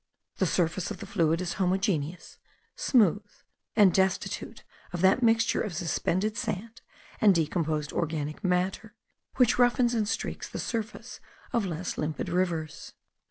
[0.37, 2.39] The surface of the fluid is homogeneous,
[2.75, 3.29] smooth,
[3.75, 6.81] and destitute of that mixture of suspended sand
[7.21, 8.95] and decomposed organic matter,
[9.35, 11.19] which roughens and streaks the surface
[11.53, 12.93] of less limpid rivers.